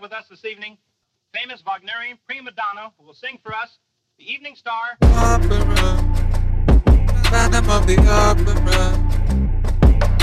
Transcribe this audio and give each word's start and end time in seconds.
have 0.00 0.10
with 0.10 0.18
us 0.18 0.28
this 0.28 0.44
evening 0.44 0.78
famous 1.32 1.62
Wagnerian 1.62 2.18
prima 2.26 2.50
donna 2.52 2.90
who 2.98 3.04
will 3.04 3.14
sing 3.14 3.38
for 3.42 3.52
us 3.54 3.78
the 4.18 4.30
Evening 4.30 4.54
Star. 4.54 4.96
Opera, 5.02 5.58
Phantom 7.24 7.70
of 7.70 7.86
the 7.86 7.98
Opera, 8.08 8.96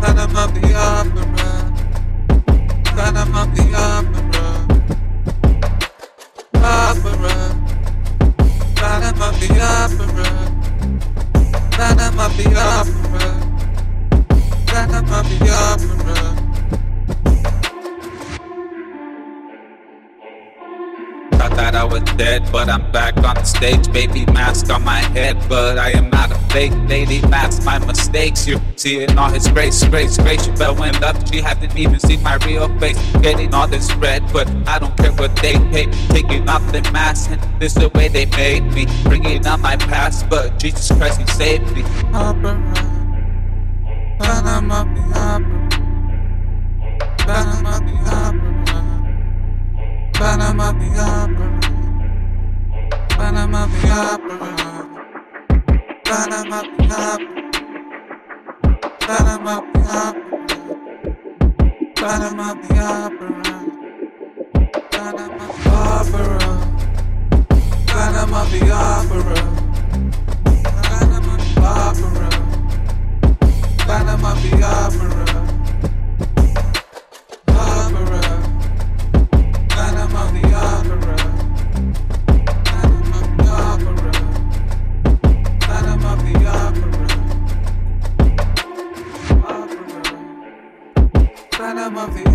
Phantom 0.00 0.36
of 0.36 0.54
the 0.54 0.74
Opera, 0.74 1.09
Dead, 22.16 22.46
but 22.52 22.68
I'm 22.68 22.90
back 22.92 23.16
on 23.18 23.34
the 23.34 23.44
stage. 23.44 23.90
Baby 23.92 24.26
mask 24.26 24.70
on 24.70 24.84
my 24.84 24.98
head, 24.98 25.36
but 25.48 25.78
I 25.78 25.90
am 25.90 26.10
not 26.10 26.30
a 26.30 26.38
fake 26.52 26.72
lady 26.88 27.20
mask. 27.28 27.64
My 27.64 27.78
mistakes, 27.78 28.46
you 28.46 28.60
see 28.76 28.98
it 28.98 29.16
all 29.16 29.30
his 29.30 29.48
grace, 29.48 29.82
grace, 29.84 30.16
grace. 30.18 30.44
She 30.44 30.52
fell 30.52 30.82
in 30.82 30.98
love, 31.00 31.16
she 31.30 31.40
hadn't 31.40 31.76
even 31.76 31.98
seen 31.98 32.22
my 32.22 32.36
real 32.46 32.68
face. 32.78 32.98
Getting 33.22 33.54
all 33.54 33.66
this 33.68 33.92
red, 33.94 34.22
but 34.32 34.48
I 34.68 34.78
don't 34.78 34.96
care 34.96 35.12
what 35.12 35.34
they 35.36 35.54
pay. 35.72 35.86
Taking 36.08 36.48
off 36.48 36.64
the 36.72 36.82
mask, 36.92 37.30
and 37.30 37.40
this 37.60 37.76
is 37.76 37.82
the 37.82 37.88
way 37.90 38.08
they 38.08 38.26
made 38.26 38.64
me. 38.74 38.86
Bringing 39.04 39.46
up 39.46 39.60
my 39.60 39.76
past, 39.76 40.28
but 40.28 40.58
Jesus 40.58 40.90
Christ, 40.96 41.20
He 41.20 41.26
saved 41.26 41.74
me. 41.74 41.82
Opera, 42.12 42.58
the 44.18 44.26
Opera, 44.26 44.84
the 47.26 47.32
Opera, 47.32 48.46
the 50.12 50.56
Opera, 50.58 51.29
Bottom 62.00 62.40
up 62.40 62.62
the 62.62 62.78
opera. 62.78 63.59
of 92.00 92.16
it. 92.16 92.29